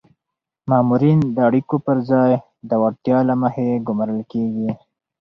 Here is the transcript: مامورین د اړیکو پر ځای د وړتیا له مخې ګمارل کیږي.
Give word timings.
مامورین 0.69 1.19
د 1.35 1.37
اړیکو 1.47 1.75
پر 1.85 1.97
ځای 2.09 2.31
د 2.69 2.71
وړتیا 2.81 3.17
له 3.29 3.33
مخې 3.41 3.67
ګمارل 3.87 4.21
کیږي. 4.31 4.69